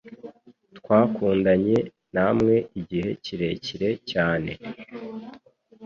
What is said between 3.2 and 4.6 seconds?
kirekire cyane.